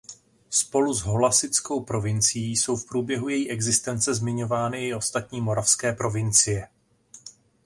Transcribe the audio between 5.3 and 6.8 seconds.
moravské provincie.